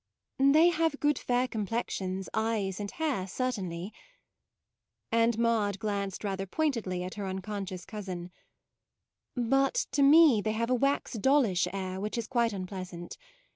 [0.39, 3.93] u They have good fair complex ions, eyes, and hair, certainly";
[5.11, 8.31] and Maude glanced rather pointedly at MAUDE 35 her unconscious cousin:"
[9.35, 13.15] but to me they have a wax dollish air which is quite unpleasant.